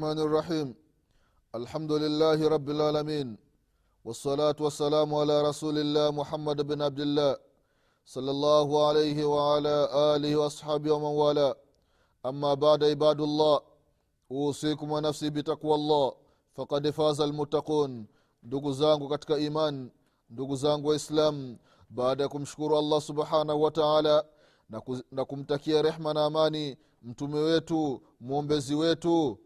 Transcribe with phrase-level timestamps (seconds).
[0.00, 0.68] الرحمن الرحيم
[1.60, 3.28] الحمد لله رب العالمين
[4.06, 7.32] والصلاة والسلام على رسول الله محمد بن عبد الله
[8.14, 9.76] صلى الله عليه وعلى
[10.16, 11.54] آله وأصحابه ومن والاه
[12.26, 13.56] أما بعد عباد الله
[14.32, 16.06] أوصيكم ونفسي بتقوى الله
[16.56, 18.06] فقد فاز المتقون
[18.42, 19.90] ndugu zangu katika iman
[20.30, 21.56] ndugu zangu waislamu
[21.90, 24.24] baada ya kumshukuru allah subhanahu wa taala
[24.70, 29.38] na, ku- na kumtakia rehma na amani mtume wetu mwombezi wetu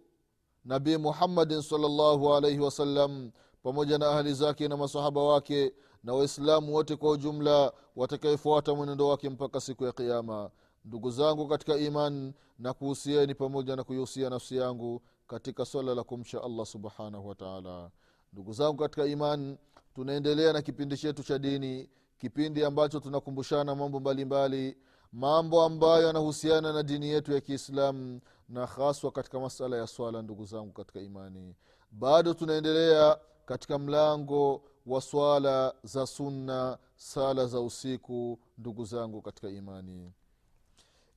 [0.66, 3.32] nabii muhammadin salllahu alaihi wasallam
[3.64, 9.30] pamoja na ahli zake na masahaba wake na waislamu wote kwa ujumla watakaefuata mwenendo wake
[9.30, 10.50] mpaka siku ya kiama
[10.86, 16.44] ndugu zangu katika iman na kuhusieni pamoja na kuihusia nafsi yangu katika swala la kumcha
[16.44, 17.90] allah subhanahu wataala
[18.34, 19.58] ndugu zangu katika iman
[19.96, 24.78] tunaendelea na kipindi chetu cha dini kipindi ambacho tunakumbushana mambo mbalimbali
[25.16, 30.46] mambo ambayo yanahusiana na dini yetu ya kiislamu na haswa katika masala ya swala ndugu
[30.46, 31.56] zangu katika imani.
[31.92, 40.12] Bado tunaendelea katika mlango wa swala za sunna sala za usiku ndugu zangu katika imani.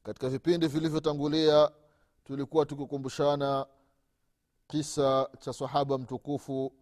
[0.03, 1.71] Katika vipindi vilivyotangulia
[2.25, 3.67] tulikuwa tukikumbushana
[4.69, 6.73] kisa cha sahaba mtukufu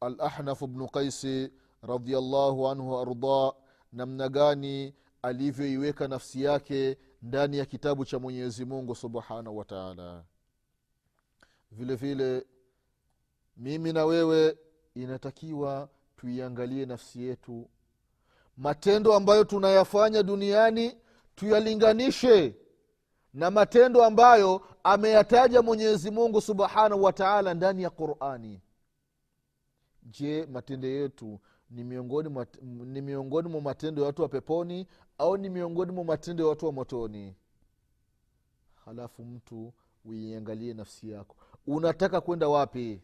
[0.00, 3.52] alahnaf bnu qaisi radiallahu anhu waardah
[3.92, 4.94] namna gani
[5.26, 10.24] alivyoiweka nafsi yake ndani ya kitabu cha mwenyezi mungu subhanahu wa taala.
[11.70, 12.46] Vile vile
[13.56, 14.58] mimi na wewe
[14.94, 17.68] inatakiwa tuiangalie nafsi yetu.
[18.56, 20.96] Matendo ambayo tunayafanya duniani
[21.34, 22.54] tuyalinganishe
[23.34, 28.60] na matendo ambayo ameyataja mwenyezi mungu subhanahu wa taala ndani ya qurani.
[30.02, 34.86] Je matendo yetu ni miongoni ni miongoni mwa matendo ya watu wa peponi
[35.18, 37.34] au ni miongoni mwa matendo ya watu wa motoni?
[38.84, 39.72] Halafu mtu
[40.04, 41.36] uiangalie nafsi yako.
[41.66, 43.02] Unataka kwenda wapi?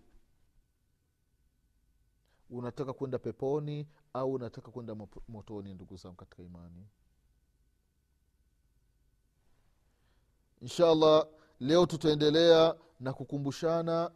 [2.50, 4.97] Unataka kwenda peponi au unataka kwenda
[5.28, 6.87] motoni ndugu zangu katika imani?
[10.61, 11.27] Insha allah
[11.61, 14.11] leo tutaendelea na kukumbushana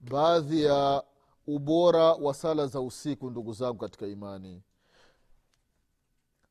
[0.00, 1.04] baadhi ya
[1.46, 4.62] ubora wa sala za usiku ndugu zangu katika imani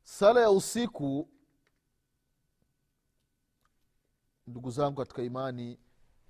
[0.09, 1.27] sala ya usiku
[4.47, 5.79] ndugu zangu katika imani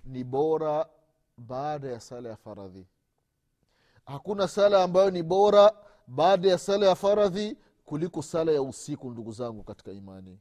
[0.06, 0.90] ni bora
[1.38, 2.88] baada ya sala ya faradhi.
[4.06, 5.72] Hakuna sala ambayo ni bora
[6.08, 10.40] baada ya sala ya faradhi kuliko sala ya usiku ndugu zangu katika imani.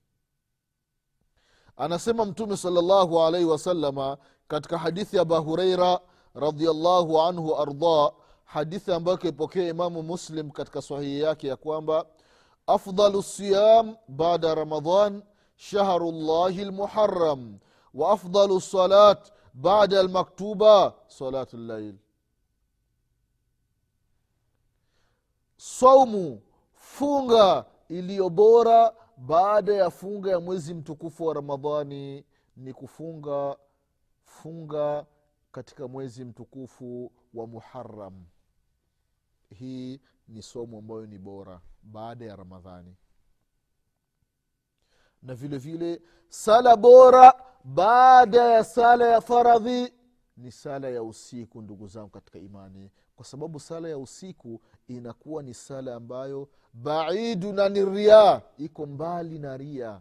[1.76, 6.00] Anasema mtume salllahu alaihi wasalama katika hadithi ya aba hureira
[6.34, 8.12] radiallahu anhu arda
[8.44, 12.06] hadithi ambayo kaipokea imamu muslim katika sahihi yake ya kwamba
[12.66, 15.22] afdalu siyam bada ramadan
[15.56, 17.59] shahru llahi lmuharam
[17.97, 19.22] وأفضل الصلاة
[19.54, 21.97] salat المكتوبة صلاة الليل.
[25.56, 32.25] saumu funga iliyo bora baada ya funga ya mwezi mtukufu wa ramadhani
[32.56, 32.72] ni
[34.25, 35.06] funga
[35.53, 38.25] katika mwezi mtukufu wa muharam
[39.59, 42.97] hii ni somo ambayo ni bora baada ya ramadhani.
[45.22, 49.92] Na vile vile sala bora baada ya sala ya faradhi
[50.37, 52.91] ni sala ya usiku ndugu zangu katika imani.
[53.16, 59.38] Kwa sababu sala ya usiku inakuwa ni sala ambayo baidu na ni ria iko mbali
[59.38, 60.00] na ria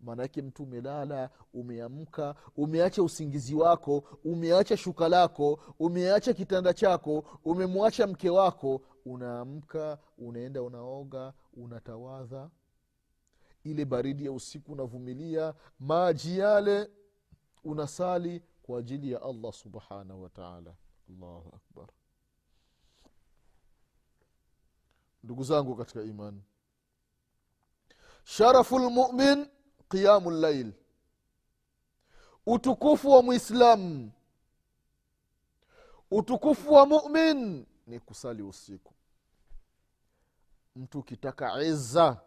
[0.00, 8.30] maanake mtu umelala umeamka umeacha usingizi wako umeacha shuka lako umeacha kitanda chako umemwacha mke
[8.30, 12.50] wako unaamka unaenda unaoga unatawadha.
[13.64, 16.90] Ile baridi ya usiku unavumilia maji yale
[17.64, 20.74] unasali kwa ajili ya allah subhanahu wataala
[21.10, 21.88] allahu akbar.
[25.22, 26.42] Ndugu zangu katika imani
[28.24, 29.46] sharafu lmumin
[29.88, 30.72] qiyamu llail
[32.46, 34.12] utukufu wa mwislamu
[36.10, 38.92] utukufu wa mumin ni kusali usiku.
[40.76, 42.20] Mtu ukitaka iza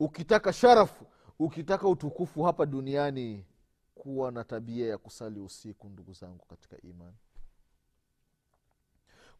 [0.00, 1.04] ukitaka sharafu
[1.38, 3.44] ukitaka utukufu hapa duniani
[3.94, 7.16] kuwa na tabia ya kusali usiku ndugu zangu katika imani.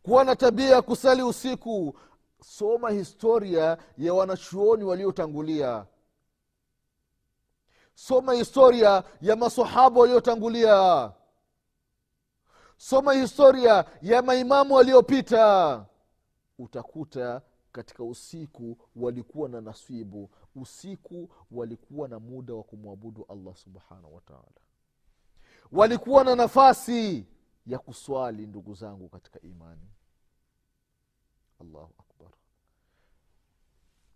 [0.03, 1.99] Kuwa na tabia ya kusali usiku
[2.43, 5.87] soma historia ya wanachuoni waliotangulia.
[7.95, 11.13] Soma historia ya masahaba waliotangulia
[12.81, 15.87] soma historia ya maimamu waliopita.
[16.59, 17.43] Utakuta
[17.73, 20.31] katika usiku walikuwa na nasibu.
[20.57, 24.61] Usiku walikuwa na muda wa kumwabudu allah subhanahu wataala
[25.73, 27.27] walikuwa na nafasi
[27.67, 29.89] ya kuswali ndugu zangu katika imani.
[31.61, 32.10] Allahu akbar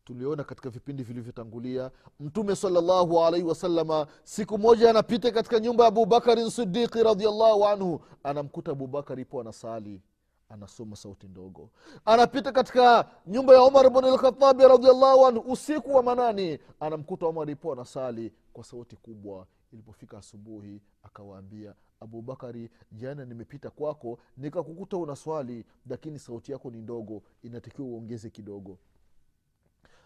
[0.05, 1.91] tuliona katika vipindi vilivyotangulia
[2.21, 8.73] mtume salllahu alaihi wasalama siku moja anapita katika nyumba ya abubakarin sidiqi radiallahu anhu anamkuta
[8.73, 10.03] abubakari ipo anasali
[10.49, 11.71] anasoma sauti ndogo.
[12.05, 17.73] Anapita katika nyumba ya umar bn lkhatabi radiallahu anhu usiku wa manani anamkuta umar ipo
[17.73, 19.47] anasali kwa sauti kubwa.
[19.73, 27.23] Ilipofika asubuhi akawaambia abubakari jana nimepita kwako nikakukuta una swali lakini sauti yako ni ndogo
[27.43, 28.79] inatakiwa uongeze kidogo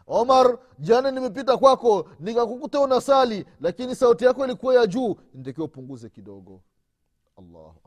[0.09, 6.61] omar jana nimepita kwako nikakukuta unasali lakini sauti yako ilikuwa ya juu nitakiwa upunguze kidogo.
[7.37, 7.81] Allahu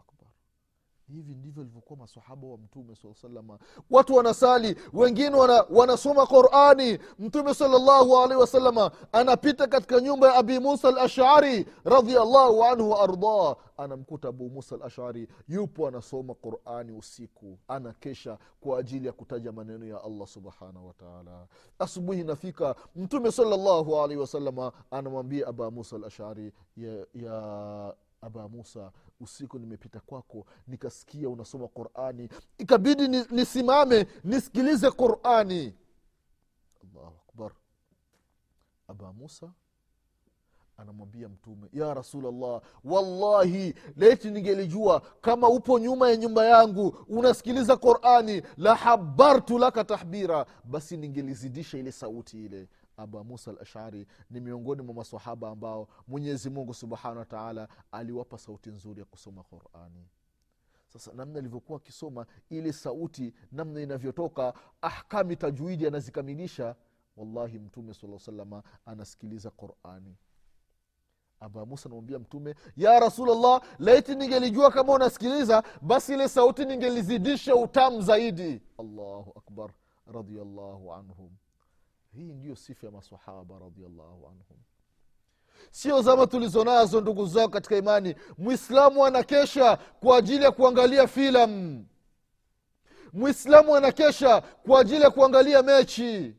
[1.11, 3.59] hivi ndivyo ilivyokuwa masahaba wa mtume saa salama
[3.89, 6.99] watu wanasali wengine wana, wanasoma qurani.
[7.19, 13.55] Mtume salllahu alaihi wasalama anapita katika nyumba ya abi musa al ashari radiallahu anhu waardah
[13.77, 17.57] anamkuta abu musa al ashari yupo anasoma qurani usiku.
[17.67, 21.47] Anakesha kwa ajili ya kutaja maneno ya allah subhanahu wataala
[21.79, 28.91] asubuhi inafika mtume salllahu alaihi wasalama anamwambia aba musa al ashari ya, ya aba musa
[29.21, 32.29] usiku nimepita kwako nikasikia unasoma qurani.
[32.57, 35.73] Ikabidi nisimame nisikilize qurani.
[36.83, 37.51] Allahu akbar.
[38.87, 39.51] Aba musa
[40.77, 48.41] anamwambia mtume ya rasulllah wallahi leti ningelijua kama upo nyuma ya nyumba yangu unasikiliza qurani
[48.57, 50.45] la habartu laka tahbira.
[50.63, 52.67] Basi ningelizidisha ile sauti ile
[53.01, 58.99] aba musa al ni miongoni mwa masahaba ambao mwenyezi mungu subhanahu wataala aliwapa sauti nzuri
[58.99, 60.07] ya kusoma qurani.
[60.93, 66.75] Sasa namna alivyokuwa akisoma ile sauti namna inavyotoka ahkami tajwidi anazikamilisha
[67.17, 70.15] wallahi mtume saa salama anasikiliza qurani.
[71.39, 78.01] Aba musa anamwambia mtume ya rasulllah laiti ningelijua kama unasikiliza basi ile sauti ningelizidisha utamu
[78.01, 78.61] zaidi.
[78.77, 79.71] Allahu akbar
[80.13, 81.29] radiallahu anhum
[82.15, 84.57] hii ndiyo sifa ya masahaba radiallahu anhum.
[85.71, 88.15] Sio zama tulizonazo ndugu zao katika imani.
[88.37, 91.85] Mwislamu anakesha kwa ajili ya kuangalia filamu.
[93.13, 96.33] Mwislamu anakesha kwa ajili ya kuangalia mechi.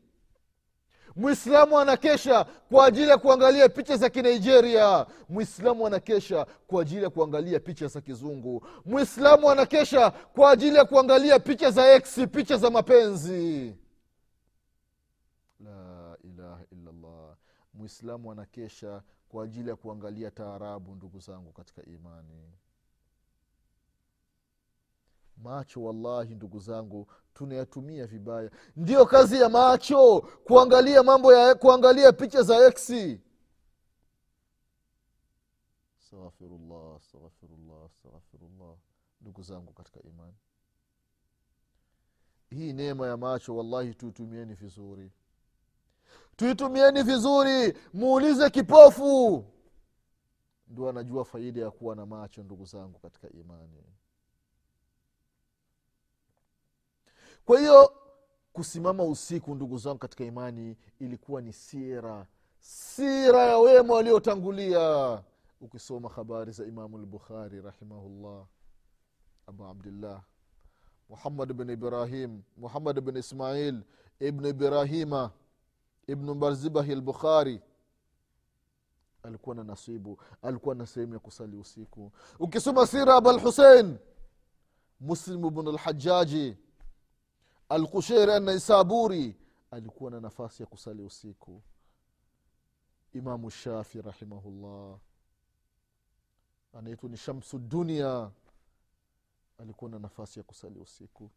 [1.15, 5.05] Mwislamu anakesha kwa ajili ya kuangalia picha za kinigeria.
[5.29, 8.67] Mwislamu anakesha kwa ajili ya kuangalia picha za kizungu.
[8.85, 13.75] Mwislamu anakesha kwa ajili ya kuangalia picha za x picha za mapenzi
[15.63, 17.37] la ilaha illallah.
[17.73, 22.51] Mwislamu anakesha kwa ajili ya kuangalia taarabu ndugu zangu katika imani.
[25.37, 28.51] Macho wallahi ndugu zangu tunayatumia vibaya.
[28.75, 33.21] Ndiyo kazi ya macho kuangalia mambo ya kuangalia picha za eksi
[35.99, 38.75] astaghfirullah astaghfirullah astaghfirullah
[39.21, 40.35] ndugu zangu katika imani.
[42.49, 45.11] Hii neema ya macho wallahi tuitumieni vizuri
[46.35, 49.45] tuitumieni vizuri muulize kipofu.
[50.67, 53.83] Ndio anajua faida ya kuwa na macho ndugu zangu katika imani.
[57.45, 57.93] Kwa hiyo
[58.53, 62.27] kusimama usiku ndugu zangu katika imani ilikuwa ni sira.
[62.59, 65.23] Sira ya wema waliotangulia.
[65.61, 68.45] Ukisoma habari za imamu lbukhari rahimahullah
[69.47, 70.21] abu abdillah
[71.09, 73.83] muhammad bn ibrahim muhammad bn ismail
[74.19, 75.31] ibnu ibrahima
[76.07, 77.61] ibnu barzibahi lbukhari
[79.23, 82.11] alikuwa na nasibu alikuwa na sehemu ya kusali usiku.
[82.39, 83.97] Ukisoma sira aba lhusein
[84.99, 86.57] muslimu bnu lhajaji
[87.69, 89.37] alkusheiri anaisaburi
[89.71, 91.61] alikuwa na nafasi ya kusali usiku.
[93.13, 94.97] Imamu shafi rahimahullah
[96.73, 98.31] anaitwa ni shamsu dunia
[99.57, 101.29] alikuwa na nafasi ya kusali usiku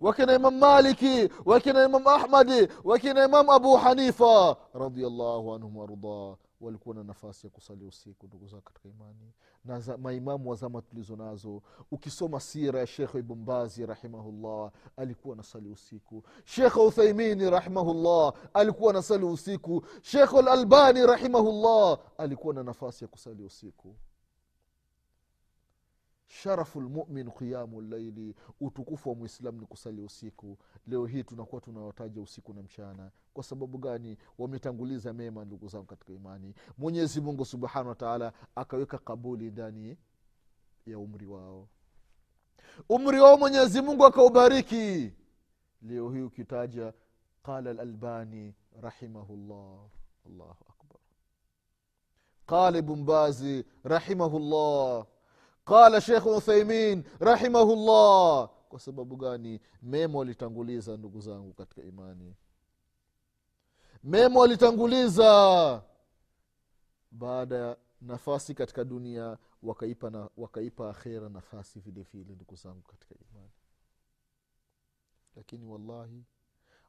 [0.00, 7.04] wakina imam maliki wakina imam ahmadi wakina imam abu hanifa radiallahu anhum waardah walikuwa na
[7.04, 9.32] nafasi ya kusali usiku ndugu zao katika imani
[9.64, 11.62] na za, maimamu wa zama tulizo nazo.
[11.90, 16.22] Ukisoma sira ya shekh ibnbazi rahimahullah alikuwa nasali usiku.
[16.44, 19.84] Shekh uthaimini rahimahullah alikuwa nasali usiku.
[20.02, 23.94] Shekh lalbani rahimahullah alikuwa na nafasi ya kusali usiku
[26.32, 30.58] sharafu lmumin qiyamu llaili utukufu wa mwislamu ni kusali usiku.
[30.86, 33.10] Leo hii tunakuwa tunawataja usiku na mchana.
[33.34, 34.16] Kwa sababu gani?
[34.38, 36.54] Wametanguliza mema ndugu zangu katika imani.
[36.78, 39.96] Mwenyezi mungu subhanahu wataala akaweka kabuli ndani
[40.86, 41.68] ya umri wao.
[42.88, 45.12] Umri wao mwenyezi mungu akaubariki.
[45.82, 46.92] Leo hii ukitaja
[47.42, 49.78] qala lalbani rahimahullah.
[50.26, 51.00] Allahu akbar.
[52.46, 55.06] Qala ibnbazi rahimahullah
[55.64, 58.48] qala shekh uthaimin rahimahullah.
[58.68, 59.60] Kwa sababu gani?
[59.82, 62.34] Mema walitanguliza ndugu zangu katika imani.
[64.04, 65.82] Mema walitanguliza
[67.10, 73.14] baada ya nafasi katika dunia wakaipa, na, wakaipa akhera nafasi vile vile ndugu zangu katika
[73.14, 73.50] imani.
[75.36, 76.24] Lakini wallahi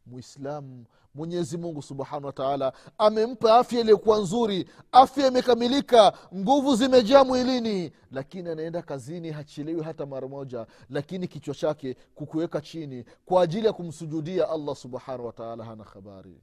[0.06, 4.70] muislamu mwenyezi mungu subhanahu wataala amempa afya iliyokuwa nzuri.
[4.92, 7.92] Afya imekamilika nguvu zimejaa mwilini.
[8.12, 10.68] Lakini anaenda kazini hachelewi hata mara moja.
[10.90, 16.42] Lakini kichwa chake kukuweka chini kwa ajili ya kumsujudia allah subhanahu wataala hana habari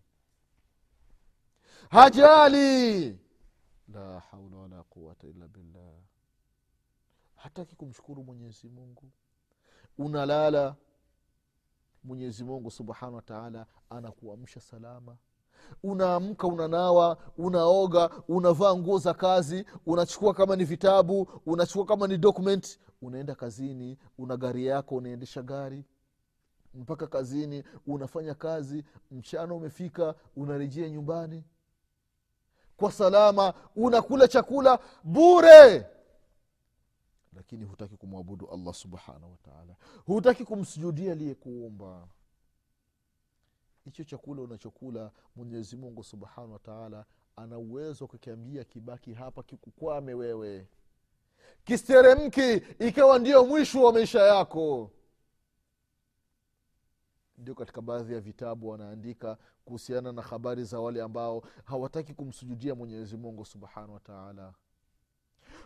[1.91, 3.19] hajali!
[3.95, 5.93] La haula wala quwata illa billah.
[7.37, 9.11] Hataki kumshukuru mwenyezi mungu.
[9.99, 10.75] Unalala
[12.05, 15.17] mwenyezi mungu subhanahu wataala anakuamsha salama.
[15.83, 22.79] Unaamka unanawa unaoga unavaa nguo za kazi unachukua kama ni vitabu unachukua kama ni document
[23.03, 25.85] unaenda kazini una gari yako unaendesha gari.
[26.75, 31.45] Mpaka kazini unafanya kazi mchana umefika unarejea nyumbani.
[32.77, 35.87] Kwa salama unakula chakula bure
[37.33, 42.09] lakini hutaki kumwabudu allah subhanahu wataala hutaki kumsujudia aliyekuumba.
[43.85, 47.05] Hicho chakula unachokula mwenyezi mungu subhanahu wataala
[47.37, 50.69] ana uwezo kukiambia kibaki hapa kikukwame wewe.
[51.65, 54.91] Kisteremki ikawa ndio mwisho wa maisha yako.
[57.39, 63.17] Ndio katika baadhi ya vitabu wanaandika kuhusiana na habari za wale ambao hawataki kumsujudia mwenyezi
[63.17, 64.55] mungu subhanahu wataala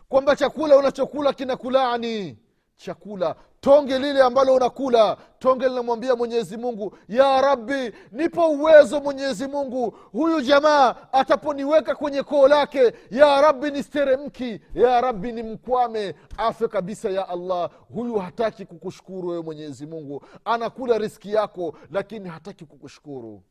[0.09, 2.37] kwamba chakula unachokula kinakulaani
[2.75, 3.35] chakula.
[3.61, 9.97] Tonge lile ambalo unakula tonge linamwambia mwenyezi mungu ya rabbi nipo uwezo mwenyezi mungu.
[10.11, 17.09] Huyu jamaa ataponiweka kwenye koo lake ya rabbi nisteremki ya rabbi ni mkwame afe kabisa
[17.09, 17.69] ya allah.
[17.93, 20.23] Huyu hataki kukushukuru wewe mwenyezi mungu.
[20.45, 23.41] Anakula riski yako lakini hataki kukushukuru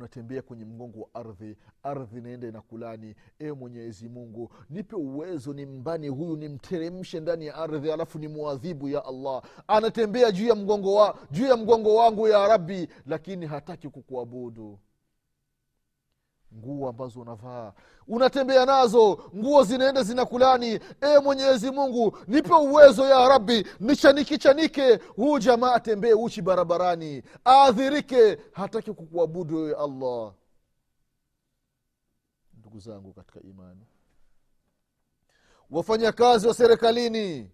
[0.00, 3.14] unatembea kwenye mgongo wa ardhi ardhi naenda inakulani.
[3.38, 8.88] E mwenyezi mungu nipe uwezo ni mbani huyu nimteremshe ndani ya ardhi alafu ni mwadhibu
[8.88, 9.42] ya allah.
[9.68, 14.78] Anatembea juu ya mgongo wa, juu ya mgongo wangu ya rabbi lakini hataki kukuabudu
[16.56, 17.72] nguo ambazo unavaa
[18.08, 20.80] unatembea nazo nguo zinaenda zinakulani.
[21.00, 28.92] E mwenyezi mungu nipe uwezo ya rabbi nichanikichanike huu jamaa atembee uchi barabarani aadhirike hataki
[28.92, 30.32] kukuabudu wewe allah.
[32.54, 33.86] Ndugu zangu katika imani
[35.70, 37.50] wafanyakazi wa serikalini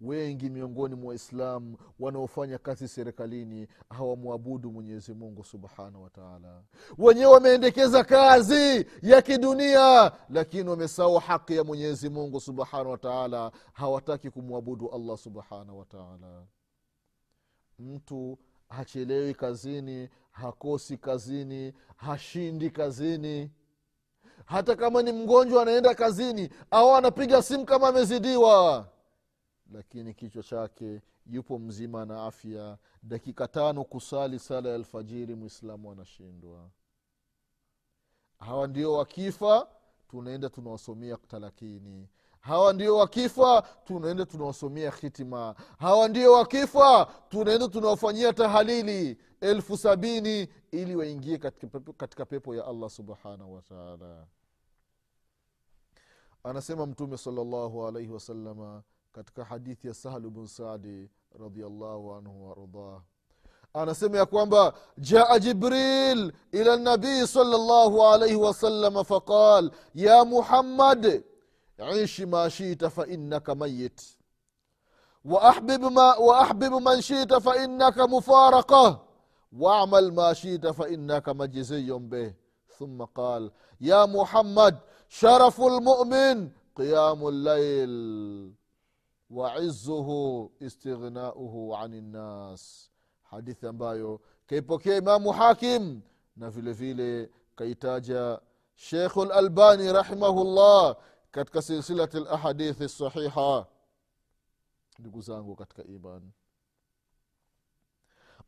[0.00, 6.62] wengi miongoni mwa waislamu wanaofanya kazi serikalini hawamwabudu mwenyezi mungu subhanahu wataala
[6.98, 14.88] wenyewe wameendekeza kazi ya kidunia lakini wamesahau haki ya mwenyezi mungu subhanahu wataala hawataki kumwabudu
[14.90, 16.44] allah subhanahu wataala
[17.78, 18.38] mtu
[18.68, 23.50] hachelewi kazini hakosi kazini hashindi kazini.
[24.44, 28.88] Hata kama ni mgonjwa anaenda kazini au anapiga simu kama amezidiwa
[29.70, 32.78] lakini kichwa chake yupo mzima na afya.
[33.02, 36.70] Dakika tano kusali sala ya alfajiri mwislamu anashindwa.
[38.38, 39.68] Hawa ndio wakifa
[40.08, 42.08] tunaenda tunawasomea talakini.
[42.40, 49.18] Hawa ndio wakifa tunaenda tunawasomea hitima hawa ndio wakifa tunaenda tunawafanyia tahalili.
[49.40, 54.26] Elfu sabini ili waingie katika pepo, katika pepo ya allah subhanahu wataala
[56.44, 61.09] anasema mtume salllahu alaihi wasalama katika hadithi ya sahlu bn sadi
[61.39, 63.01] radiallahu anhu waardah
[63.73, 71.23] anasema ya kwamba jaa jibril ila nabii salllahu alaihi wasalama faqal ya muhammad
[72.03, 74.15] ishi ma shita fainaka mayit
[75.25, 79.05] واحبب, ما وأحبب من شئت فإنك مفارقة
[79.57, 82.33] واعمل ما شئت فإنك مجزي به
[82.79, 84.77] ثم قال يا محمد
[85.09, 87.93] شرف المؤمن قيام الليل
[89.30, 92.90] waizuhu istighnauhu ani nnas
[93.22, 96.00] hadithi ambayo kaipokea imamu hakim
[96.36, 98.40] na vile vile kaitaja
[98.74, 100.96] shekhu lalbani rahimahullah
[101.30, 103.66] katika silsilati lahadithi sahiha.
[104.98, 106.32] Ndugu zangu katika imani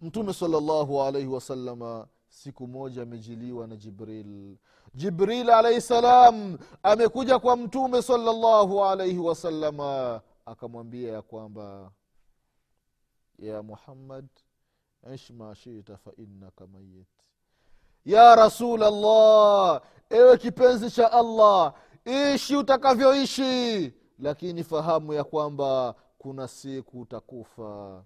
[0.01, 4.57] mtume salllahu alaihi wasalama siku moja amejiliwa na jibril.
[4.95, 11.93] Jibril alaihi salam amekuja kwa mtume salllahu alaihi wasalama akamwambia ya kwamba
[13.39, 14.29] ya muhammad
[15.15, 17.09] ish ma shita fainnaka mayit
[18.05, 27.01] ya rasul allah ewe kipenzi cha allah ishi utakavyoishi lakini fahamu ya kwamba kuna siku
[27.01, 28.05] utakufa.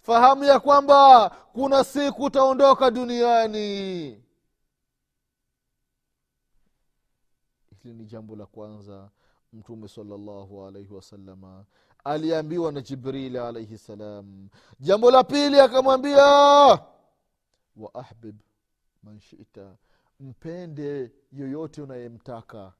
[0.00, 3.62] Fahamu ya kwamba kuna siku utaondoka duniani.
[7.82, 9.10] Hili ni jambo la kwanza
[9.52, 11.64] mtume salllahu alaihi wasalama
[12.04, 14.48] aliambiwa na jibrili alaihi salam
[14.80, 16.24] jambo la pili akamwambia
[17.76, 18.40] wa ahbib
[19.02, 19.76] man shita
[20.20, 22.72] mpende yoyote unayemtaka.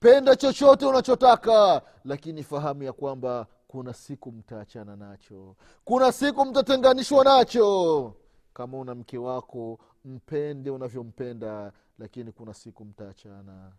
[0.00, 5.56] Penda chochote unachotaka lakini fahamu ya kwamba kuna siku mtaachana nacho.
[5.84, 8.14] Kuna siku mtatenganishwa nacho.
[8.54, 13.72] Kama una mke wako mpende unavyompenda lakini kuna siku mtaachana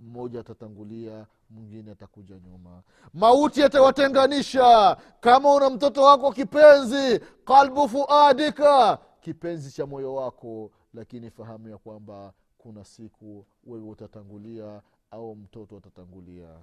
[0.00, 2.82] mmoja atatangulia mwingine atakuja nyuma.
[3.14, 4.96] Mauti yatawatenganisha.
[5.20, 8.98] Kama una mtoto wako kipenzi kalbu fuadika.
[9.20, 16.60] Kipenzi cha moyo wako lakini fahamu ya kwamba kuna siku wewe utatangulia au mtoto atatangulia.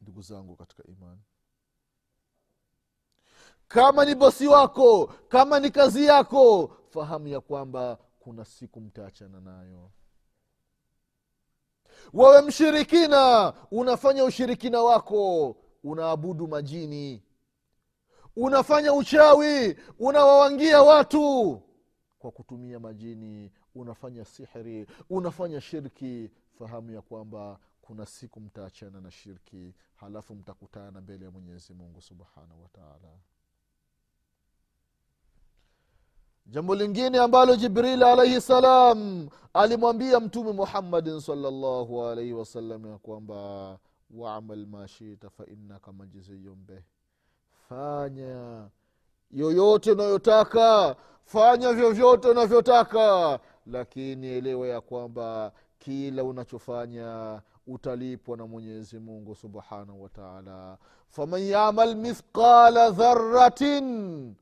[0.00, 1.20] Ndugu zangu katika imani
[3.68, 9.90] kama ni bosi wako kama ni kazi yako fahamu ya kwamba kuna siku mtaachana nayo
[12.12, 13.52] wewe mshirikina.
[13.70, 17.22] Unafanya ushirikina wako unaabudu majini.
[18.36, 21.62] Unafanya uchawi unawawangia watu
[22.18, 23.52] kwa kutumia majini.
[23.74, 26.30] Unafanya sihri unafanya shirki.
[26.58, 32.62] Fahamu ya kwamba kuna siku mtaachana na shirki halafu mtakutana mbele ya mwenyezi mungu subhanahu
[32.62, 33.18] wataala
[36.46, 43.78] jambo lingine ambalo jibril alaihi salam alimwambia mtume muhammadin salllahu alaihi wasallam ya kwamba
[44.10, 46.80] wamal mashita fainnaka majziyun beh
[47.68, 48.68] fanya
[49.30, 59.34] yoyote unayotaka fanya vyovyote unavyotaka lakini elewa ya kwamba kila unachofanya utalipwa na mwenyezi mungu
[59.34, 60.78] subhanahu wataala
[61.08, 64.34] faman yamal mithqala dharatin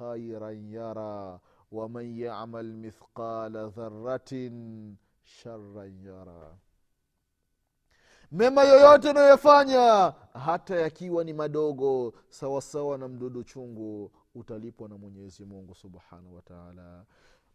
[0.00, 1.40] khairan yara
[1.72, 6.56] waman yamal مثقال dharatin sharan yara
[8.32, 15.74] mema yoyote unayofanya hata yakiwa ni madogo sawasawa na mdudu chungu utalipwa na mwenyezi mungu
[15.74, 17.04] subhanahu wataala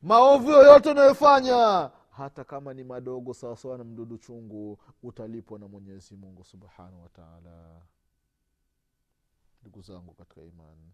[0.01, 6.43] maovu yoyote unayofanya hata kama ni madogo sawasawa na mdudu chungu utalipwa na mwenyezi mungu
[6.43, 7.81] subhanahu wataala
[9.61, 10.91] ndugu zangu katika imani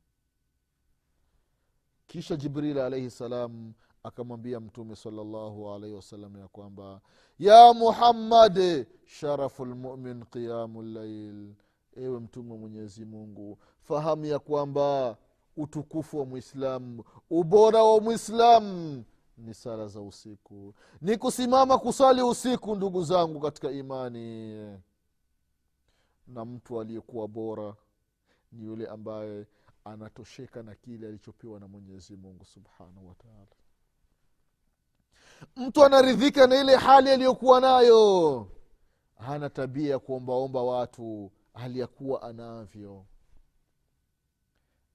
[2.12, 7.02] kisha jibril alaihi salam akamwambia mtume salllahu alaihi wasallam ya kwamba
[7.39, 11.54] ya muhammad sharafu lmumin qiyamu llail
[11.95, 15.17] ewe mtume wa mwenyezi mungu fahamu ya kwamba
[15.58, 19.04] utukufu wa mwislamu ubora wa mwislamu
[19.38, 20.74] ni sala za usiku.
[21.02, 24.54] Ni kusimama kusali usiku ndugu zangu katika imani.
[26.28, 27.76] Na mtu aliyekuwa bora
[28.52, 29.45] ni yule ambaye
[29.86, 33.48] anatosheka na kile alichopewa na mwenyezi mungu subhanahu wataala
[35.56, 38.48] mtu anaridhika na ile hali aliyokuwa nayo.
[39.17, 43.06] Hana tabia ya kuombaomba watu hali ya kuwa anavyo.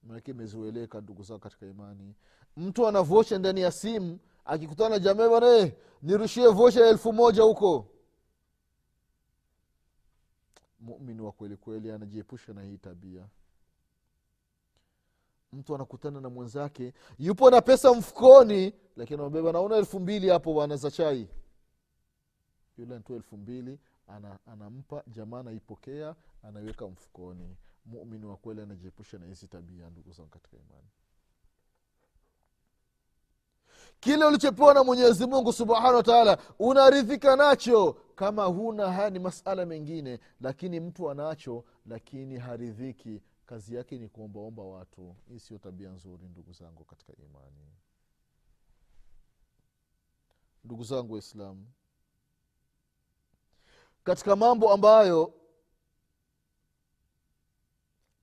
[0.03, 2.15] Manake imezoeleka ndugu zao katika imani.
[2.57, 3.07] Mtu ana
[3.39, 5.73] ndani ya simu akikutana na jamaa bana
[6.03, 7.89] nirushie vosha ya elfu moja huko.
[10.81, 13.29] Mumin wa kweli kweli anajiepusha na hii tabia
[15.53, 20.77] mtu anakutana na mwenzake yupo na pesa mfukoni lakini anabeba naona elfu mbili hapo bwana
[20.77, 21.29] za chai.
[22.79, 23.79] Yule anatoa elfu mbili
[24.09, 27.57] ana, anampa jamaa anaipokea anaiweka mfukoni.
[27.87, 30.89] Mumini wa kweli anajiepusha na hizi tabia ndugu zangu katika imani.
[34.01, 37.97] Kile ulichopewa na mwenyezi mungu subhanahu wataala unaridhika nacho.
[38.15, 44.63] Kama huna haya ni masala mengine lakini mtu anacho lakini haridhiki kazi yake ni kuombaomba
[44.63, 45.17] watu.
[45.29, 47.73] Hii sio tabia nzuri ndugu zangu katika imani.
[50.65, 51.67] Ndugu zangu waislamu
[54.05, 55.33] katika mambo ambayo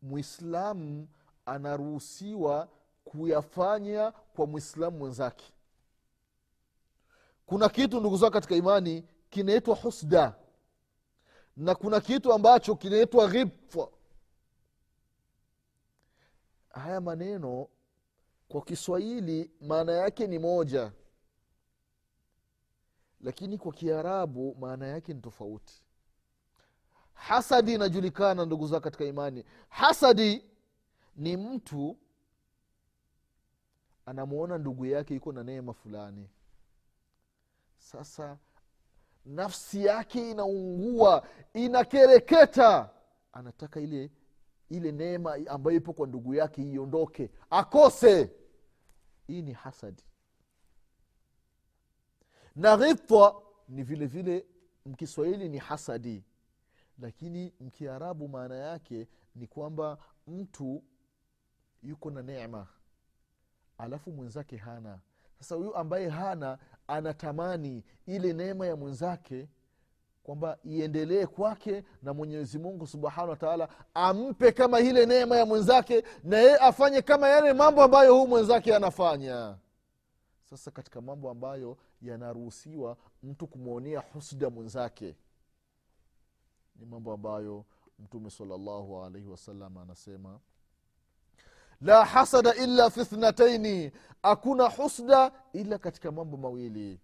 [0.01, 1.07] mwislamu
[1.45, 2.69] anaruhusiwa
[3.03, 5.53] kuyafanya kwa mwislamu mwenzake.
[7.45, 10.35] Kuna kitu ndugu zangu katika imani kinaitwa husda.
[11.57, 13.87] Na kuna kitu ambacho kinaitwa ghibfa
[16.73, 17.67] haya maneno
[18.47, 20.91] kwa kiswahili maana yake ni moja.
[23.21, 25.81] Lakini kwa kiarabu maana yake ni tofauti.
[27.13, 29.45] Hasadi inajulikana ndugu zao katika imani.
[29.69, 30.45] Hasadi
[31.15, 31.97] ni mtu
[34.05, 36.29] anamwona ndugu yake iko na neema fulani.
[37.77, 38.37] Sasa
[39.25, 42.89] nafsi yake inaungua inakereketa.
[43.33, 44.11] Anataka ile
[44.73, 48.31] ile neema ambayo ipo kwa ndugu yake iondoke akose.
[49.27, 50.03] Hii ni hasadi.
[52.55, 54.45] Na ghitwa ni vile vile
[54.85, 56.23] mkiswahili ni hasadi.
[56.99, 60.83] Lakini mkiarabu maana yake ni kwamba mtu
[61.83, 62.67] yuko na nema
[63.77, 64.99] alafu mwenzake hana.
[65.39, 69.49] Sasa huyu ambaye hana anatamani ile neema ya mwenzake
[70.23, 76.37] kwamba iendelee kwake na mwenyezi mungu subhanahu wa ampe kama ile neema ya mwenzake na
[76.37, 79.57] yeye afanye kama yale mambo ambayo huu mwenzake anafanya.
[80.49, 85.15] Sasa katika mambo ambayo yanaruhusiwa mtu kumwonea husda mwenzake
[86.75, 87.65] ni mambo ambayo
[87.99, 90.39] mtume salllahu alaihi wasallam anasema
[91.81, 93.91] la hasada illa fi thnataini
[94.23, 96.99] hakuna husda ila katika mambo mawili.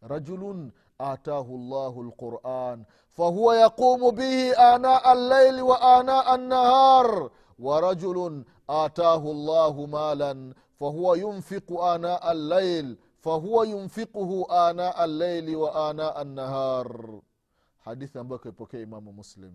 [0.00, 9.85] Rajulun atahu llahu lquran fahuwa yaqumu bihi anaa allaili wa anaa annahar ورجل آتاه الله
[9.85, 14.31] مالا فهو ينفق آناء الليل فهو ينفقه
[14.69, 17.19] آناء الليل وآناء النهار
[17.85, 19.53] hadithi ambayo kaipokea imamu muslim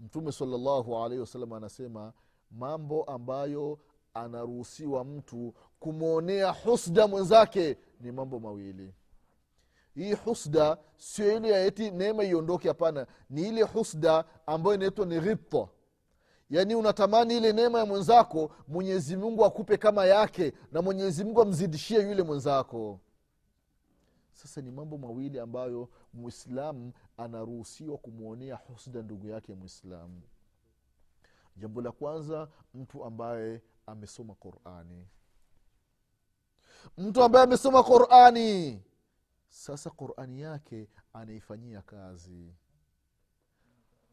[0.00, 2.12] mtume salllahu alaihi wasallam anasema
[2.50, 3.78] mambo ambayo
[4.14, 8.94] anaruhusiwa mtu kumwonea husda mwenzake ni mambo mawili
[9.97, 13.07] hii husda sio ile yaeti neema iondoke hapana.
[13.29, 15.67] Ni ile husda ambayo inaitwa ni ghibta
[16.49, 22.01] yaani unatamani ile neema ya mwenzako mwenyezi mungu akupe kama yake na mwenyezi mungu amzidishie
[22.09, 22.99] yule mwenzako.
[24.31, 30.21] Sasa ni mambo mawili ambayo mwislamu anaruhusiwa kumwonea husda ndugu yake mwislamu
[31.55, 35.07] jambo la kwanza mtu ambaye amesoma qurani.
[36.97, 38.81] Mtu ambaye amesoma qurani
[39.47, 42.53] sasa qurani yake anaifanyia kazi.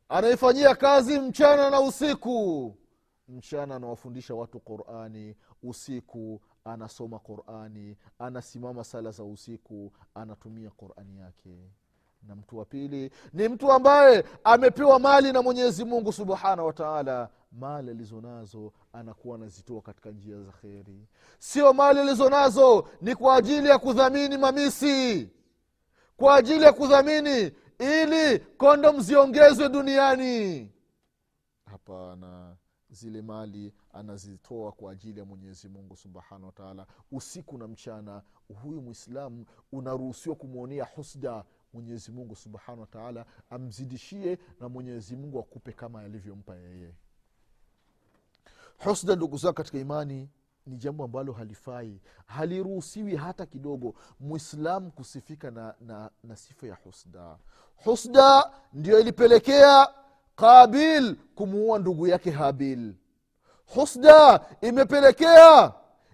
[0.08, 2.76] Anaifanyia kazi mchana na usiku.
[3.28, 11.70] Mchana anawafundisha watu qurani usiku anasoma qurani anasimama sala za usiku anatumia qurani yake
[12.28, 17.90] na mtu wa pili ni mtu ambaye amepewa mali na mwenyezi mungu subhanahu wataala mali
[17.90, 21.06] alizo nazo anakuwa anazitoa katika njia za kheri.
[21.38, 25.30] Sio mali alizonazo ni kwa ajili ya kudhamini mamisi.
[26.16, 30.70] Kwa ajili ya kudhamini ili kondom ziongezwe duniani.
[31.64, 32.56] Hapana
[32.90, 38.22] zile mali anazitoa kwa ajili ya mwenyezi mungu subhanahu wataala usiku na mchana
[38.62, 46.00] huyu mwislamu unaruhusiwa kumwonea husda mwenyezi mungu subhanahu wataala amzidishie na mwenyezi mungu akupe kama
[46.00, 46.94] alivyompa yeye.
[48.84, 50.28] Husda ndugu zao katika imani
[50.66, 52.00] ni jambo ambalo halifai.
[52.26, 57.36] Haliruhusiwi hata kidogo mwislamu kusifika na, na, na sifa ya husda.
[57.84, 59.88] Husda ndio ilipelekea
[60.36, 62.94] qabil kumuua ndugu yake habil.
[63.74, 65.72] Husda imepelekea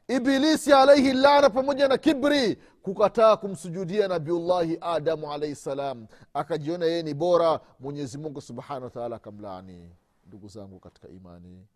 [0.09, 6.06] ibilisi alaihi lana pamoja na kibri kukataa kumsujudia nabiullahi adamu alaihi salam.
[6.34, 9.90] Akajiona yeye ni bora mwenyezi mungu subhanahu wataala akamlaani.
[10.26, 11.66] Ndugu zangu katika imani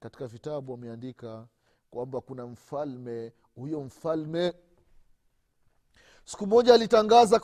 [0.00, 1.46] katika vitabu wameandika
[1.90, 4.52] kwamba kuna mfalme huyo mfalme
[6.24, 7.36] siku moja alitangaza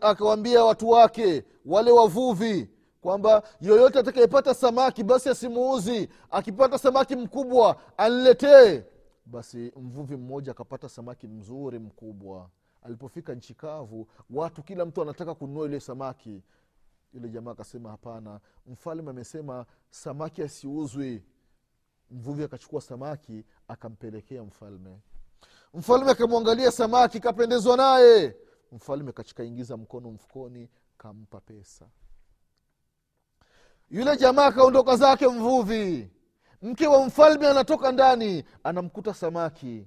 [0.00, 6.08] akawambia watu wake wale wavuvi kwamba yoyote atakayepata samaki basi asimuuzi.
[6.30, 8.84] Akipata samaki mkubwa aniletee
[9.26, 12.50] basi mvuvi mmoja akapata samaki mzuri mkubwa.
[12.82, 16.42] Alipofika nchi kavu watu kila mtu anataka kununua ile samaki.
[17.12, 18.40] Yule jamaa akasema hapana.
[18.66, 21.24] Mfalme amesema samaki asiuzwi.
[22.10, 25.00] Mvuvi akachukua samaki akampelekea mfalme.
[25.74, 28.36] Mfalme akamwangalia samaki kapendezwa naye.
[28.72, 31.86] Mfalme kachikaingiza mkono mfukoni kampa pesa.
[33.90, 36.10] Yule jamaa akaondoka zake mvuvi
[36.62, 39.86] mke wa mfalme anatoka ndani anamkuta samaki.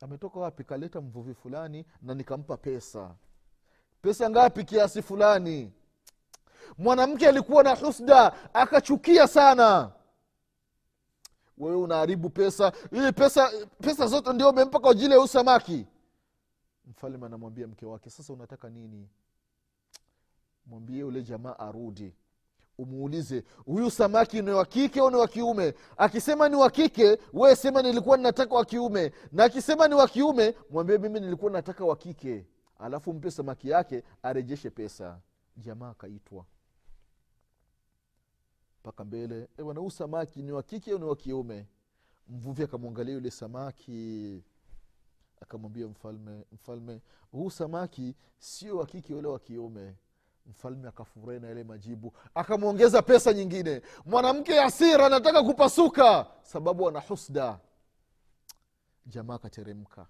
[0.00, 0.64] Ametoka wapi?
[0.64, 3.14] Kaleta mvuvi fulani na nikampa pesa.
[4.02, 4.64] Pesa ngapi?
[4.64, 5.72] Kiasi fulani.
[6.78, 9.92] Mwanamke alikuwa na husda akachukia sana.
[11.58, 12.72] Wewe unaharibu pesa.
[12.92, 15.86] Ili pesa pesa zote ndio umempa kwa ajili ya huu samaki.
[16.84, 19.08] Mfalme anamwambia mke wake sasa unataka nini?
[20.66, 22.14] Mwambie ule jamaa arudi
[22.78, 25.74] umuulize huyu samaki ni wa kike au ni wa kiume?
[25.96, 29.12] Akisema ni wa kike wee sema nilikuwa ninataka wa kiume.
[29.32, 32.46] Na akisema ni wa kiume mwambie mimi nilikuwa nataka wa kike.
[32.78, 35.20] Alafu mpe samaki yake arejeshe pesa.
[35.56, 36.46] Jamaa akaitwa.
[38.80, 41.66] Mpaka mbele e bwana huu samaki ni wa kike au ni wa kiume?
[42.28, 44.42] Mvuvi akamwangalia yule samaki.
[45.40, 47.00] Akamwambia mfalme mfalme
[47.32, 49.94] huu samaki sio wa kike ule wa kiume
[50.46, 53.82] mfalme akafurahi na yale majibu akamwongeza pesa nyingine.
[54.06, 56.26] Mwanamke asira anataka kupasuka.
[56.42, 57.58] Sababu ana husda.
[59.06, 60.06] Jamaa akateremka.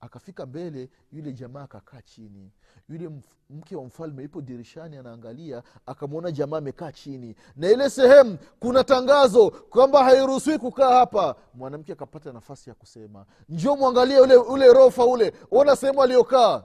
[0.00, 2.50] Akafika mbele yule jamaa akakaa chini.
[2.88, 3.10] Yule
[3.50, 5.62] mke wa mfalme ipo dirishani anaangalia.
[5.86, 7.34] Akamwona jamaa amekaa chini.
[7.56, 11.36] Na ile sehemu kuna tangazo kwamba hairuhusiwi kukaa hapa.
[11.54, 15.32] Mwanamke akapata nafasi ya kusema njio mwangalie ule, ule rofa ule.
[15.50, 16.64] Ona sehemu aliyokaa.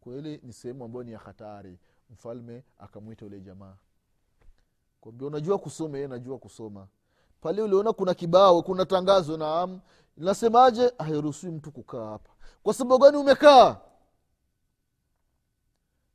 [0.00, 1.78] Kweli ni sehemu ambayo ni ya hatari
[2.10, 3.76] mfalme akamwita ule jamaa.
[5.00, 6.88] Kwambia unajua kusoma najua kusoma.
[7.40, 9.80] Pale uliona kuna kibao kuna tangazo naam.
[10.16, 12.30] Nasemaje hairuhusiwi mtu kukaa hapa.
[12.62, 13.80] Kwa sababu gani umekaa?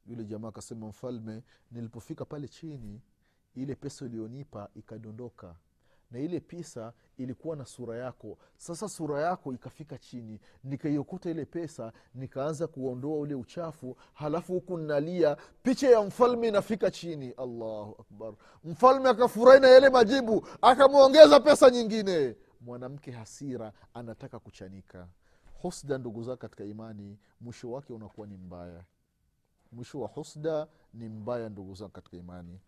[0.05, 3.01] Yule jamaa akasema mfalme nilipofika pale chini
[3.55, 5.55] ile pesa ulionipa ikadondoka
[6.13, 8.37] na ile pesa ilikuwa na sura yako.
[8.57, 15.37] Sasa sura yako ikafika chini nikaiokota ile pesa nikaanza kuondoa ule uchafu halafu huku nnalia
[15.63, 17.31] picha ya mfalme inafika chini.
[17.31, 18.33] Allahu akbar.
[18.63, 22.35] Mfalme akafurahi na yale majibu akamwongeza pesa nyingine.
[22.61, 25.07] Mwanamke hasira anataka kuchanika.
[25.61, 28.83] Husda ndugu zake katika imani mwisho wake unakuwa ni mbaya.
[29.71, 32.59] Mwisho wa husda ni mbaya ndugu zangu katika imani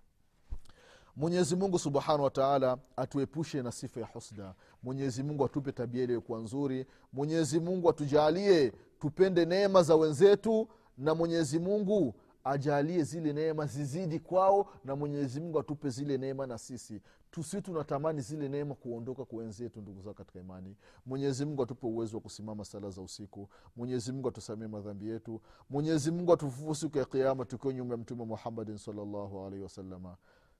[1.15, 4.53] mwenyezi mungu subhanahu wataala atuepushe na sifa ya husda.
[4.83, 6.85] Mwenyezi mungu atupe tabia iliyokuwa nzuri.
[7.13, 10.67] Mwenyezi mungu atujalie tupende neema za wenzetu.
[10.97, 14.67] Na mwenyezi mungu ajalie zile neema zizidi kwao.
[14.85, 17.01] Na mwenyezi mungu atupe zile neema na sisi.
[17.31, 20.75] Tusi tunatamani zile neema kuondoka kwa wenzetu ndugu zao katika imani.
[21.05, 23.49] Mwenyezi mungu atupe uwezo wa kusimama sala za usiku.
[23.75, 25.41] Mwenyezi mungu atusamie madhambi yetu.
[25.69, 30.17] Mwenyezi mungu atufufue siku ya kiama tukiwa nyuma ya mtume muhammadin salllahu alaihi wasalama